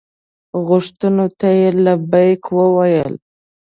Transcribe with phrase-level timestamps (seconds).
[0.67, 3.13] غوښتنو ته یې لبیک وویل.